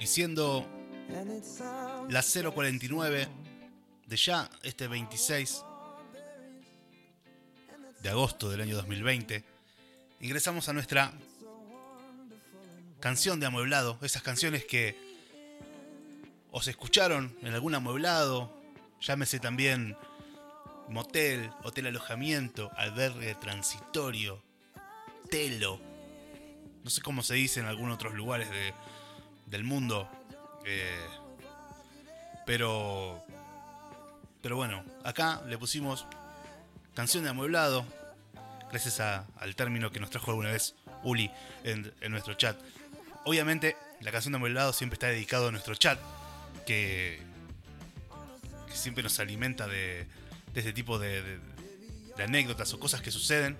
Y 0.00 0.06
siendo 0.08 0.66
las 2.08 2.34
0.49 2.34 3.28
de 4.06 4.16
ya 4.16 4.50
este 4.64 4.88
26 4.88 5.62
de 8.02 8.08
agosto 8.08 8.50
del 8.50 8.62
año 8.62 8.74
2020, 8.74 9.44
ingresamos 10.20 10.68
a 10.68 10.72
nuestra 10.72 11.12
canción 12.98 13.38
de 13.38 13.46
amueblado, 13.46 14.00
esas 14.02 14.22
canciones 14.22 14.64
que 14.64 14.98
os 16.50 16.66
escucharon 16.66 17.38
en 17.42 17.54
algún 17.54 17.76
amueblado, 17.76 18.52
llámese 19.00 19.38
también 19.38 19.96
motel, 20.88 21.50
hotel 21.62 21.86
alojamiento, 21.86 22.72
albergue 22.76 23.36
transitorio, 23.36 24.42
telo, 25.28 25.80
no 26.84 26.90
sé 26.90 27.00
cómo 27.02 27.22
se 27.22 27.34
dice 27.34 27.60
en 27.60 27.66
algunos 27.66 27.94
otros 27.96 28.14
lugares 28.14 28.48
de- 28.50 28.72
del 29.46 29.64
mundo, 29.64 30.08
eh, 30.64 31.06
pero 32.46 33.22
pero 34.42 34.56
bueno, 34.56 34.84
acá 35.04 35.42
le 35.48 35.58
pusimos 35.58 36.06
canción 36.94 37.24
de 37.24 37.30
amueblado, 37.30 37.84
gracias 38.70 39.00
al 39.00 39.56
término 39.56 39.90
que 39.90 39.98
nos 39.98 40.10
trajo 40.10 40.30
alguna 40.30 40.52
vez 40.52 40.74
Uli 41.02 41.30
en, 41.64 41.92
en 42.00 42.12
nuestro 42.12 42.34
chat. 42.34 42.56
Obviamente, 43.24 43.76
la 44.00 44.12
canción 44.12 44.32
de 44.32 44.36
amueblado 44.36 44.72
siempre 44.72 44.94
está 44.94 45.08
dedicado 45.08 45.48
a 45.48 45.50
nuestro 45.50 45.74
chat, 45.74 45.98
que, 46.64 47.20
que 48.68 48.76
siempre 48.76 49.02
nos 49.02 49.18
alimenta 49.18 49.66
de, 49.66 50.06
de 50.52 50.60
este 50.60 50.72
tipo 50.72 50.98
de 51.00 51.40
anécdotas 52.18 52.72
o 52.72 52.78
cosas 52.78 53.02
que 53.02 53.10
suceden 53.10 53.56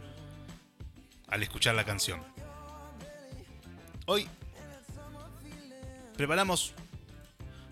al 1.28 1.42
escuchar 1.42 1.74
la 1.74 1.84
canción. 1.84 2.22
Hoy 4.06 4.28
preparamos 6.16 6.72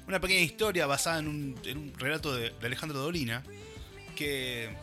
una 0.07 0.21
pequeña 0.21 0.41
historia 0.41 0.87
basada 0.87 1.19
en 1.21 1.29
un, 1.29 1.61
en 1.65 1.79
un 1.79 1.95
relato 1.99 2.35
de, 2.35 2.53
Alejandro 2.63 2.99
Dolina 2.99 3.43
que, 4.17 4.75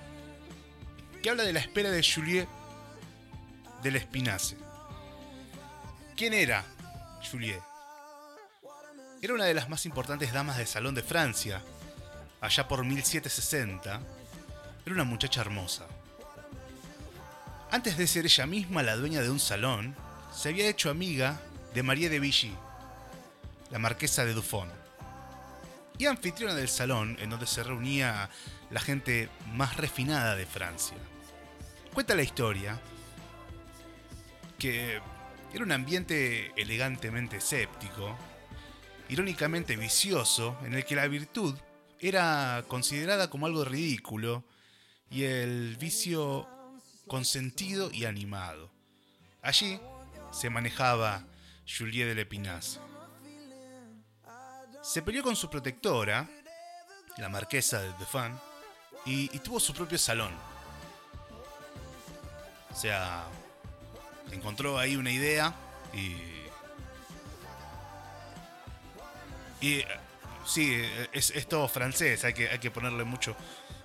que 1.21 1.29
habla 1.29 1.43
de 1.43 1.53
la 1.53 1.59
espera 1.59 1.91
de 1.91 2.03
Juliet 2.03 2.47
del 3.83 3.95
Espinace. 3.95 4.57
¿Quién 6.15 6.33
era 6.33 6.65
Juliet? 7.29 7.61
Era 9.21 9.33
una 9.33 9.45
de 9.45 9.53
las 9.53 9.69
más 9.69 9.85
importantes 9.85 10.33
damas 10.33 10.57
de 10.57 10.65
salón 10.65 10.95
de 10.95 11.03
Francia, 11.03 11.61
allá 12.41 12.67
por 12.67 12.83
1760. 12.83 14.01
Era 14.85 14.95
una 14.95 15.03
muchacha 15.03 15.41
hermosa. 15.41 15.85
Antes 17.71 17.95
de 17.95 18.05
ser 18.05 18.25
ella 18.25 18.45
misma 18.45 18.83
la 18.83 18.97
dueña 18.97 19.21
de 19.21 19.29
un 19.29 19.39
salón, 19.39 19.95
se 20.35 20.49
había 20.49 20.67
hecho 20.67 20.89
amiga 20.89 21.39
de 21.73 21.83
Marie 21.83 22.09
de 22.09 22.19
Vichy, 22.19 22.53
la 23.69 23.79
marquesa 23.79 24.25
de 24.25 24.33
Dufon 24.33 24.69
y 25.97 26.05
anfitriona 26.05 26.53
del 26.53 26.67
salón 26.67 27.15
en 27.21 27.29
donde 27.29 27.47
se 27.47 27.63
reunía 27.63 28.29
la 28.71 28.81
gente 28.81 29.29
más 29.53 29.77
refinada 29.77 30.35
de 30.35 30.45
Francia. 30.45 30.97
Cuenta 31.93 32.13
la 32.13 32.23
historia 32.23 32.77
que 34.59 34.99
era 35.53 35.63
un 35.63 35.71
ambiente 35.71 36.51
elegantemente 36.57 37.37
escéptico, 37.37 38.17
irónicamente 39.07 39.77
vicioso, 39.77 40.57
en 40.65 40.73
el 40.73 40.83
que 40.83 40.95
la 40.95 41.07
virtud 41.07 41.55
era 42.01 42.65
considerada 42.67 43.29
como 43.29 43.45
algo 43.45 43.63
ridículo 43.63 44.43
y 45.09 45.23
el 45.23 45.77
vicio 45.77 46.49
consentido 47.11 47.91
y 47.91 48.05
animado. 48.05 48.71
Allí 49.41 49.81
se 50.31 50.49
manejaba 50.49 51.25
Juliet 51.67 52.07
de 52.07 52.15
Lepinasse. 52.15 52.79
Se 54.81 55.01
peleó 55.01 55.21
con 55.21 55.35
su 55.35 55.49
protectora, 55.49 56.25
la 57.17 57.27
marquesa 57.27 57.81
de 57.81 57.91
Defan, 57.99 58.39
y, 59.05 59.27
tuvo 59.39 59.59
su 59.59 59.73
propio 59.73 59.97
salón. 59.97 60.31
O 62.71 62.75
sea, 62.75 63.25
encontró 64.31 64.79
ahí 64.79 64.95
una 64.95 65.11
idea 65.11 65.53
y. 65.93 66.15
Y. 69.59 69.79
eh, 69.79 69.85
Sí, 70.45 70.75
es, 71.13 71.29
es 71.29 71.47
todo 71.47 71.67
francés, 71.67 72.23
hay 72.23 72.33
que, 72.33 72.49
hay 72.49 72.57
que 72.57 72.71
ponerle 72.71 73.03
mucho, 73.03 73.35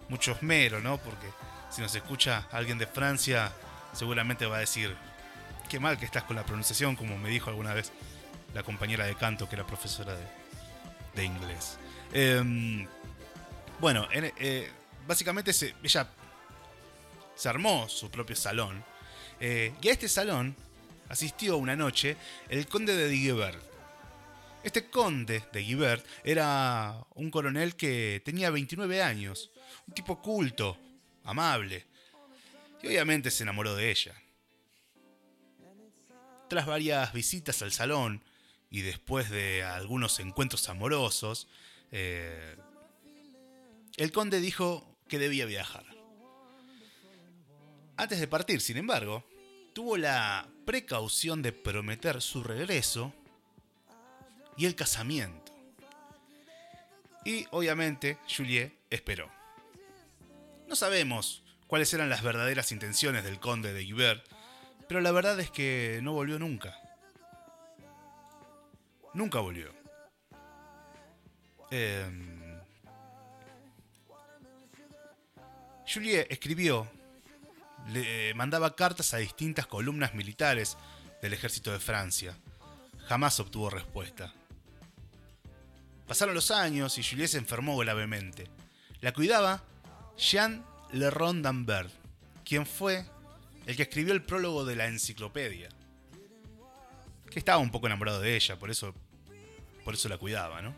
mucho 0.09 0.33
esmero, 0.33 0.81
¿no? 0.81 0.99
Porque 0.99 1.27
si 1.71 1.81
nos 1.83 1.95
escucha 1.95 2.47
alguien 2.53 2.79
de 2.79 2.87
Francia, 2.87 3.53
seguramente 3.93 4.47
va 4.47 4.57
a 4.57 4.61
decir: 4.61 4.97
Qué 5.69 5.81
mal 5.81 5.99
que 5.99 6.05
estás 6.05 6.25
con 6.25 6.37
la 6.37 6.45
pronunciación, 6.45 6.97
como 6.97 7.19
me 7.19 7.29
dijo 7.29 7.51
alguna 7.51 7.75
vez 7.75 7.93
la 8.55 8.63
compañera 8.63 9.05
de 9.07 9.15
canto, 9.15 9.49
que 9.49 9.57
era 9.57 9.67
profesora 9.67 10.15
de, 10.15 10.25
de 11.15 11.25
inglés. 11.25 11.79
Em, 12.13 12.87
bueno, 13.81 14.07
en- 14.13 14.33
eh, 14.39 14.71
básicamente 15.07 15.53
se- 15.53 15.75
ella 15.83 16.09
se 17.35 17.49
armó 17.49 17.89
su 17.89 18.11
propio 18.11 18.37
salón. 18.37 18.83
eh, 19.39 19.75
y 19.83 19.89
a 19.89 19.93
este 19.93 20.09
salón 20.09 20.57
asistió 21.11 21.59
una 21.59 21.77
noche 21.77 22.17
el 22.49 22.67
conde 22.67 22.97
de 22.97 23.11
Guibert. 23.11 23.63
Este 24.67 24.91
conde 24.91 25.45
de 25.53 25.63
Guibert 25.63 26.05
era 26.25 27.07
un 27.15 27.31
coronel 27.31 27.77
que 27.77 28.21
tenía 28.25 28.51
29 28.51 29.01
años, 29.01 29.53
un 29.87 29.95
tipo 29.95 30.21
culto, 30.21 30.77
amable, 31.23 31.87
y 32.83 32.89
obviamente 32.89 33.31
se 33.31 33.45
enamoró 33.45 33.77
de 33.77 33.93
ella. 33.93 34.21
Tras 36.49 36.67
varias 36.67 37.13
visitas 37.13 37.63
al 37.63 37.71
salón 37.71 38.25
y 38.69 38.81
después 38.81 39.31
de 39.31 39.63
algunos 39.63 40.19
encuentros 40.19 40.69
amorosos, 40.69 41.47
eh, 41.93 42.57
el 43.97 44.11
conde 44.11 44.41
dijo 44.41 44.99
que 45.07 45.21
debía 45.21 45.47
viajar. 45.47 45.87
Antes 47.97 48.19
de 48.19 48.27
partir, 48.27 48.61
sin 48.61 48.79
embargo, 48.79 49.25
tuvo 49.75 49.97
la 49.97 50.49
precaución 50.65 51.41
de 51.41 51.53
prometer 51.53 52.21
su 52.21 52.43
regreso 52.43 53.15
y 54.57 54.67
el 54.67 54.75
casamiento. 54.75 55.53
Y 57.25 57.47
obviamente 57.51 58.19
Juliet 58.29 58.73
esperó. 58.91 59.31
No 60.69 60.77
sabemos 60.77 61.43
cuáles 61.67 61.93
eran 61.93 62.09
las 62.09 62.23
verdaderas 62.23 62.73
intenciones 62.73 63.25
del 63.25 63.41
conde 63.41 63.73
de 63.73 63.83
Guibert, 63.83 64.25
pero 64.89 65.01
la 65.01 65.13
verdad 65.13 65.39
es 65.41 65.51
que 65.51 66.01
no 66.03 66.13
volvió 66.13 66.39
nunca. 66.39 66.79
Nunca 69.15 69.41
volvió. 69.41 69.75
Em, 71.71 72.61
Juliet 75.93 76.27
escribió, 76.31 76.89
le 77.89 78.35
mandaba 78.35 78.77
cartas 78.77 79.15
a 79.15 79.19
distintas 79.19 79.67
columnas 79.67 80.15
militares 80.15 80.77
del 81.23 81.33
ejército 81.33 81.73
de 81.73 81.81
Francia. 81.81 82.37
Jamás 83.09 83.39
obtuvo 83.41 83.71
respuesta. 83.71 84.33
Pasaron 86.07 86.35
los 86.35 86.51
años 86.51 86.99
y 86.99 87.03
Juliet 87.03 87.29
se 87.29 87.39
enfermó 87.39 87.77
gravemente. 87.77 88.49
La 89.01 89.13
cuidaba 89.13 89.63
Jean 90.17 90.65
Leron 90.93 91.43
d'Ambert, 91.43 91.91
quien 92.45 92.65
fue 92.65 93.05
el 93.67 93.77
que 93.77 93.83
escribió 93.83 94.15
el 94.15 94.23
prólogo 94.23 94.65
de 94.65 94.77
la 94.77 94.87
enciclopedia. 94.87 95.69
Que 97.31 97.41
estaba 97.41 97.59
un 97.59 97.71
poco 97.71 97.87
enamorado 97.87 98.21
de 98.21 98.37
ella, 98.37 98.57
por 98.57 98.71
eso, 98.71 98.95
por 99.85 99.95
eso 99.95 100.09
la 100.09 100.17
cuidaba, 100.17 100.63
¿no? 100.63 100.75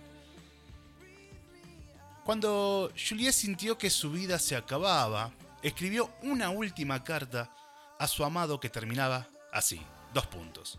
Cuando 2.24 2.92
Juliet 2.96 3.32
sintió 3.32 3.78
que 3.78 3.90
su 3.90 4.10
vida 4.10 4.38
se 4.38 4.56
acababa, 4.56 5.32
escribió 5.62 6.10
una 6.22 6.50
última 6.50 7.04
carta 7.04 7.50
a 7.98 8.06
su 8.06 8.24
amado 8.24 8.60
que 8.60 8.68
terminaba 8.68 9.28
así, 9.52 9.80
dos 10.12 10.26
puntos. 10.26 10.78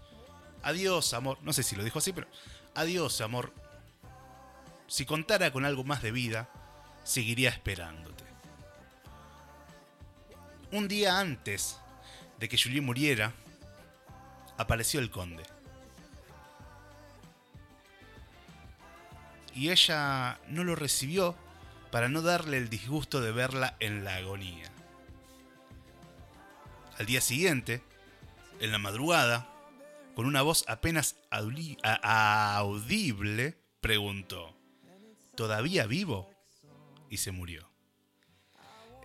Adiós, 0.64 1.14
amor. 1.14 1.38
No 1.42 1.54
sé 1.54 1.64
si 1.64 1.76
lo 1.76 1.84
dijo 1.84 2.00
así, 2.00 2.14
pero 2.14 2.28
adiós, 2.76 3.22
amor. 3.22 3.54
Si 4.90 5.06
contara 5.06 5.54
con 5.54 5.66
algo 5.66 5.84
más 5.84 6.02
de 6.02 6.12
vida, 6.12 6.50
seguiría 7.04 7.50
esperándote. 7.50 8.24
Un 10.72 10.88
día 10.88 11.20
antes 11.20 11.80
de 12.40 12.50
que 12.50 12.58
Juliet 12.58 12.84
muriera, 12.84 13.34
apareció 14.58 15.00
el 15.00 15.12
conde. 15.12 15.44
Y 19.54 19.70
ella 19.70 20.40
no 20.48 20.64
lo 20.64 20.76
recibió 20.76 21.36
para 21.92 22.10
no 22.10 22.24
darle 22.24 22.58
el 22.58 22.70
disgusto 22.70 23.22
de 23.22 23.32
verla 23.32 23.76
en 23.80 24.04
la 24.04 24.16
agonía. 24.16 24.72
Al 26.98 27.06
día 27.06 27.22
siguiente, 27.22 27.84
en 28.60 28.72
la 28.72 28.80
madrugada, 28.80 29.48
con 30.16 30.26
una 30.26 30.42
voz 30.42 30.66
apenas 30.68 31.16
audible, 32.02 33.58
preguntó, 33.82 34.59
¿todavía 35.40 35.86
vivo? 35.86 36.30
Y 37.10 37.16
se 37.16 37.32
murió. 37.32 37.72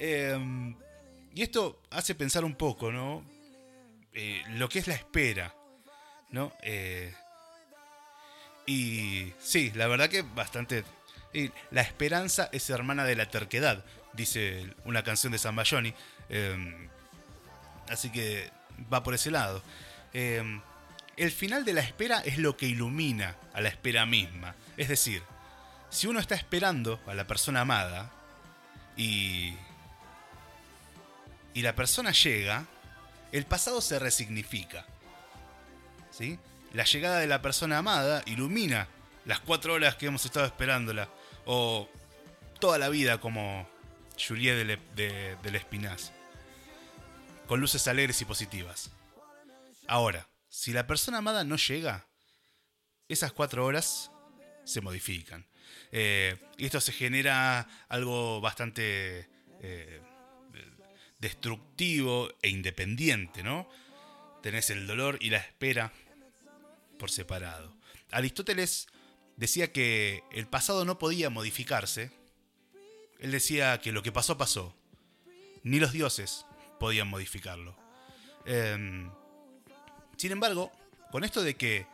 Em, 0.00 0.76
y 1.32 1.42
esto 1.42 1.80
hace 1.90 2.16
pensar 2.16 2.44
un 2.44 2.56
poco, 2.56 2.90
¿no? 2.90 3.24
eh, 4.14 4.42
lo 4.50 4.68
que 4.68 4.80
es 4.80 4.88
la 4.88 4.94
espera, 4.94 5.54
¿no? 6.30 6.52
Eh, 6.62 7.14
y 8.66 9.32
sí, 9.38 9.70
la 9.76 9.86
verdad 9.86 10.08
que 10.08 10.22
bastante... 10.22 10.82
y 11.32 11.52
la 11.70 11.82
esperanza 11.82 12.48
es 12.50 12.68
hermana 12.68 13.04
de 13.04 13.14
la 13.14 13.30
terquedad, 13.30 13.84
dice 14.12 14.74
una 14.84 15.04
canción 15.04 15.30
de 15.30 15.38
San 15.38 15.54
Bayoni. 15.54 15.94
Eh, 16.30 16.88
así 17.88 18.10
que 18.10 18.50
va 18.92 19.04
por 19.04 19.14
ese 19.14 19.30
lado. 19.30 19.62
Eh, 20.12 20.42
el 21.16 21.30
final 21.30 21.64
de 21.64 21.74
la 21.74 21.80
espera 21.82 22.18
es 22.20 22.38
lo 22.38 22.56
que 22.56 22.66
ilumina 22.66 23.36
a 23.52 23.60
la 23.60 23.68
espera 23.68 24.04
misma. 24.04 24.56
Es 24.76 24.88
decir, 24.88 25.22
si 25.90 26.06
uno 26.06 26.20
está 26.20 26.34
esperando 26.34 27.00
a 27.06 27.14
la 27.14 27.26
persona 27.26 27.60
amada 27.60 28.10
y, 28.96 29.54
y 31.54 31.62
la 31.62 31.74
persona 31.74 32.12
llega, 32.12 32.66
el 33.32 33.46
pasado 33.46 33.80
se 33.80 33.98
resignifica. 33.98 34.86
¿Sí? 36.10 36.38
La 36.72 36.84
llegada 36.84 37.18
de 37.18 37.26
la 37.26 37.42
persona 37.42 37.78
amada 37.78 38.22
ilumina 38.26 38.88
las 39.24 39.40
cuatro 39.40 39.74
horas 39.74 39.96
que 39.96 40.06
hemos 40.06 40.24
estado 40.24 40.46
esperándola. 40.46 41.08
O 41.46 41.88
toda 42.60 42.78
la 42.78 42.88
vida 42.88 43.20
como 43.20 43.68
Juliet 44.18 44.56
del 44.56 44.78
de, 44.94 45.36
de 45.42 45.56
Espinaz. 45.56 46.12
Con 47.46 47.60
luces 47.60 47.86
alegres 47.88 48.20
y 48.20 48.24
positivas. 48.24 48.90
Ahora, 49.86 50.28
si 50.48 50.72
la 50.72 50.86
persona 50.86 51.18
amada 51.18 51.44
no 51.44 51.56
llega, 51.56 52.06
esas 53.08 53.32
cuatro 53.32 53.64
horas 53.66 54.10
se 54.64 54.80
modifican. 54.80 55.46
Eh, 55.92 56.36
y 56.58 56.66
esto 56.66 56.80
se 56.80 56.92
genera 56.92 57.68
algo 57.88 58.40
bastante 58.40 59.28
eh, 59.60 60.00
destructivo 61.20 62.28
e 62.42 62.48
independiente, 62.48 63.42
¿no? 63.42 63.68
Tenés 64.42 64.70
el 64.70 64.86
dolor 64.86 65.18
y 65.20 65.30
la 65.30 65.38
espera 65.38 65.92
por 66.98 67.10
separado. 67.10 67.74
Aristóteles 68.10 68.88
decía 69.36 69.72
que 69.72 70.22
el 70.32 70.46
pasado 70.46 70.84
no 70.84 70.98
podía 70.98 71.30
modificarse. 71.30 72.10
Él 73.20 73.30
decía 73.30 73.80
que 73.80 73.92
lo 73.92 74.02
que 74.02 74.12
pasó 74.12 74.36
pasó. 74.36 74.76
Ni 75.62 75.80
los 75.80 75.92
dioses 75.92 76.44
podían 76.78 77.08
modificarlo. 77.08 77.76
Eh, 78.46 79.08
sin 80.16 80.32
embargo, 80.32 80.72
con 81.10 81.24
esto 81.24 81.42
de 81.42 81.54
que 81.54 81.86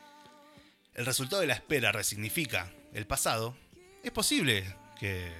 el 0.94 1.06
resultado 1.06 1.40
de 1.40 1.46
la 1.46 1.54
espera 1.54 1.92
resignifica 1.92 2.72
el 2.92 3.06
pasado, 3.06 3.54
es 4.02 4.10
posible 4.10 4.64
que, 4.98 5.32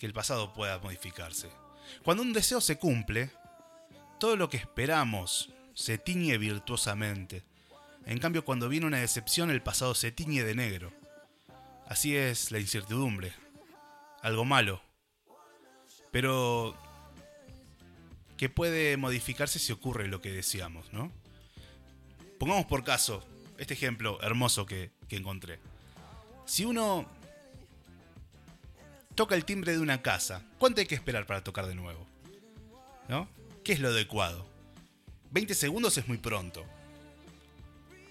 el 0.00 0.12
pasado 0.12 0.52
pueda 0.52 0.78
modificarse. 0.78 1.48
Cuando 2.04 2.22
un 2.22 2.32
deseo 2.32 2.60
se 2.60 2.78
cumple, 2.78 3.30
todo 4.20 4.36
lo 4.36 4.48
que 4.48 4.56
esperamos 4.56 5.50
se 5.74 5.98
tiñe 5.98 6.38
virtuosamente. 6.38 7.42
En 8.06 8.18
cambio, 8.18 8.44
cuando 8.44 8.68
viene 8.68 8.86
una 8.86 8.98
decepción, 8.98 9.50
el 9.50 9.62
pasado 9.62 9.94
se 9.94 10.12
tiñe 10.12 10.44
de 10.44 10.54
negro. 10.54 10.92
Así 11.86 12.16
es 12.16 12.52
la 12.52 12.60
incertidumbre. 12.60 13.32
Algo 14.22 14.44
malo. 14.44 14.80
Pero 16.10 16.76
que 18.36 18.48
puede 18.48 18.96
modificarse 18.96 19.58
si 19.58 19.72
ocurre 19.72 20.06
lo 20.06 20.20
que 20.20 20.30
deseamos, 20.30 20.92
¿no? 20.92 21.10
Pongamos 22.38 22.66
por 22.66 22.84
caso 22.84 23.26
este 23.58 23.74
ejemplo 23.74 24.22
hermoso 24.22 24.64
que, 24.64 24.92
que 25.08 25.16
encontré. 25.16 25.58
Si 26.48 26.64
uno 26.64 27.04
toca 29.14 29.34
el 29.34 29.44
timbre 29.44 29.72
de 29.72 29.80
una 29.80 30.00
casa, 30.00 30.42
¿cuánto 30.56 30.80
hay 30.80 30.86
que 30.86 30.94
esperar 30.94 31.26
para 31.26 31.44
tocar 31.44 31.66
de 31.66 31.74
nuevo? 31.74 32.06
¿No? 33.06 33.28
¿Qué 33.62 33.74
es 33.74 33.80
lo 33.80 33.88
adecuado? 33.88 34.48
20 35.30 35.54
segundos 35.54 35.98
es 35.98 36.08
muy 36.08 36.16
pronto. 36.16 36.64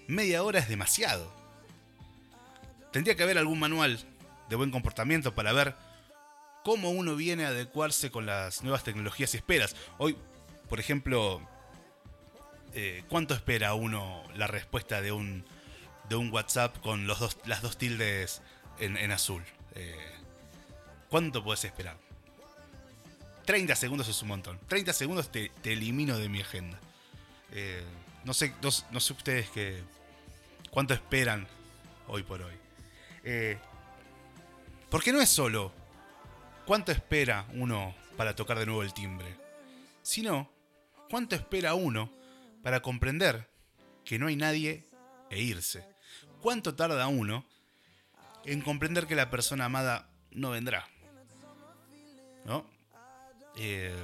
Media 0.06 0.44
hora 0.44 0.60
es 0.60 0.68
demasiado. 0.68 1.28
Tendría 2.92 3.16
que 3.16 3.24
haber 3.24 3.38
algún 3.38 3.58
manual 3.58 3.98
de 4.48 4.54
buen 4.54 4.70
comportamiento 4.70 5.34
para 5.34 5.52
ver 5.52 5.74
cómo 6.62 6.90
uno 6.90 7.16
viene 7.16 7.44
a 7.44 7.48
adecuarse 7.48 8.12
con 8.12 8.24
las 8.24 8.62
nuevas 8.62 8.84
tecnologías 8.84 9.34
y 9.34 9.38
esperas. 9.38 9.74
Hoy, 9.98 10.16
por 10.68 10.78
ejemplo, 10.78 11.42
eh, 12.72 13.02
¿cuánto 13.08 13.34
espera 13.34 13.74
uno 13.74 14.22
la 14.36 14.46
respuesta 14.46 15.02
de 15.02 15.10
un, 15.10 15.44
de 16.08 16.16
un 16.16 16.32
WhatsApp 16.32 16.78
con 16.80 17.06
los 17.06 17.20
dos, 17.20 17.36
las 17.46 17.62
dos 17.62 17.76
tildes 17.76 18.42
en, 18.78 18.96
en 18.96 19.12
azul? 19.12 19.44
Eh, 19.74 19.96
¿Cuánto 21.08 21.42
puedes 21.42 21.64
esperar? 21.64 21.96
30 23.48 23.74
segundos 23.76 24.08
es 24.08 24.20
un 24.20 24.28
montón. 24.28 24.60
30 24.68 24.92
segundos 24.92 25.32
te, 25.32 25.50
te 25.62 25.72
elimino 25.72 26.18
de 26.18 26.28
mi 26.28 26.40
agenda. 26.40 26.78
Eh, 27.52 27.82
no, 28.24 28.34
sé, 28.34 28.52
no, 28.60 29.00
sé 29.00 29.12
ustedes 29.14 29.48
que, 29.48 29.82
cuánto 30.70 30.92
esperan 30.92 31.48
hoy 32.08 32.22
por 32.22 32.42
hoy. 32.42 32.52
Eh, 33.24 33.56
porque 34.90 35.12
no 35.12 35.20
es 35.20 35.30
solo 35.30 35.72
cuánto 36.66 36.92
espera 36.92 37.46
uno 37.54 37.94
para 38.18 38.36
tocar 38.36 38.58
de 38.58 38.66
nuevo 38.66 38.82
el 38.82 38.92
timbre, 38.92 39.34
sino 40.02 40.50
cuánto 41.08 41.34
espera 41.34 41.72
uno 41.74 42.12
para 42.62 42.82
comprender 42.82 43.48
que 44.04 44.18
no 44.18 44.26
hay 44.26 44.36
nadie 44.36 44.84
e 45.30 45.40
irse. 45.40 45.86
¿Cuánto 46.40 46.74
tarda 46.74 47.08
uno 47.08 47.44
en 48.44 48.62
comprender 48.62 49.06
que 49.06 49.16
la 49.16 49.30
persona 49.30 49.64
amada 49.64 50.08
no 50.30 50.50
vendrá? 50.50 50.88
¿No? 52.44 52.64
Eh, 53.56 53.94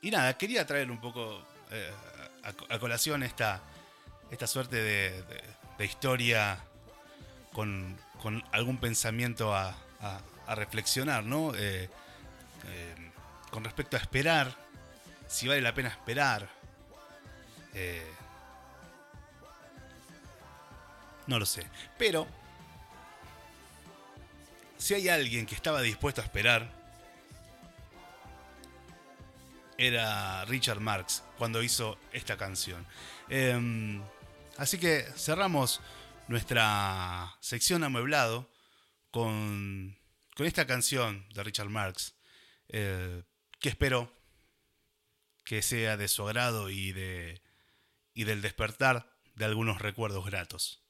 y 0.00 0.10
nada, 0.10 0.36
quería 0.36 0.66
traer 0.66 0.90
un 0.90 1.00
poco 1.00 1.42
eh, 1.70 1.90
a, 2.42 2.78
colación 2.78 3.22
esta, 3.22 3.62
esta 4.30 4.46
suerte 4.46 4.76
de, 4.76 5.22
de, 5.78 5.84
historia 5.84 6.58
con, 7.52 7.96
algún 8.52 8.78
pensamiento 8.78 9.54
a, 9.54 9.76
reflexionar, 10.48 11.24
¿no? 11.24 11.52
Eh, 11.56 11.88
con 13.50 13.64
respecto 13.64 13.96
a 13.96 14.00
esperar, 14.00 14.54
si 15.26 15.48
vale 15.48 15.62
la 15.62 15.72
pena 15.72 15.88
esperar, 15.88 16.48
no 21.26 21.38
lo 21.38 21.46
sé. 21.46 21.66
Pero, 21.98 22.26
si 24.78 24.94
hay 24.94 25.08
alguien 25.08 25.46
que 25.46 25.54
estaba 25.54 25.80
dispuesto 25.82 26.20
a 26.20 26.24
esperar, 26.24 26.70
era 29.78 30.44
Richard 30.44 30.80
Marx 30.80 31.22
cuando 31.38 31.62
hizo 31.62 31.98
esta 32.12 32.36
canción. 32.36 32.86
Eh, 33.28 34.00
así 34.56 34.78
que 34.78 35.02
cerramos 35.16 35.80
nuestra 36.28 37.36
sección 37.40 37.84
amueblado 37.84 38.50
con, 39.10 39.96
con 40.36 40.46
esta 40.46 40.66
canción 40.66 41.26
de 41.34 41.42
Richard 41.42 41.68
Marx, 41.68 42.14
eh, 42.68 43.22
que 43.60 43.68
espero 43.68 44.12
que 45.44 45.62
sea 45.62 45.96
de 45.96 46.08
su 46.08 46.26
agrado 46.26 46.70
y 46.70 46.92
de 46.92 47.42
y 48.14 48.24
del 48.24 48.40
despertar 48.40 49.10
de 49.34 49.44
algunos 49.44 49.80
recuerdos 49.80 50.24
gratos. 50.24 50.83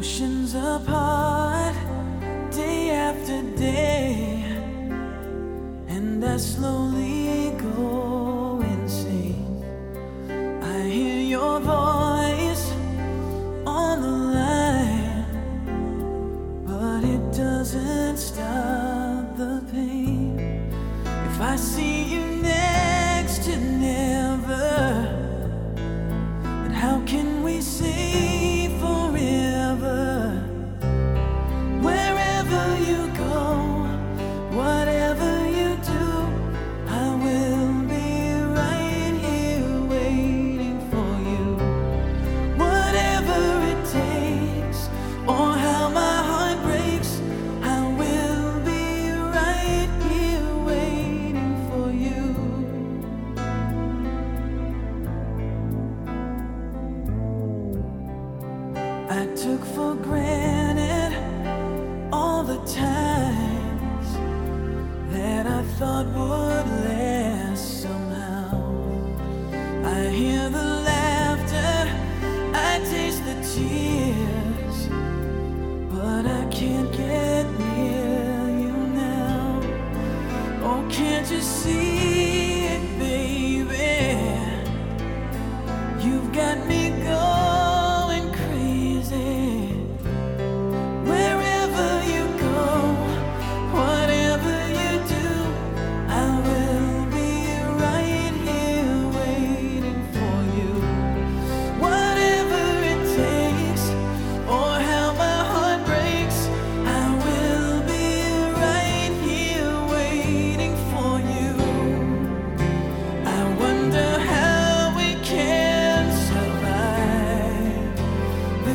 Oceans 0.00 0.54
apart, 0.54 1.74
day 2.50 2.88
after 2.88 3.42
day, 3.54 4.42
and 5.88 6.24
I 6.24 6.38
slowly 6.38 7.52
go 7.58 8.62
insane. 8.62 9.62
I 10.62 10.80
hear 10.88 11.20
your 11.20 11.60
voice 11.60 12.72
on 13.66 14.00
the 14.00 14.16
line, 14.38 15.26
but 16.64 17.04
it 17.04 17.36
doesn't 17.36 18.16
stop 18.16 19.36
the 19.36 19.62
pain. 19.70 20.40
If 21.28 21.40
I 21.42 21.56
see 21.56 22.04
you 22.04 22.24
next 22.40 23.44
to 23.44 23.54
never, 23.60 25.20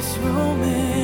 this 0.05 0.17
romance. 0.19 0.95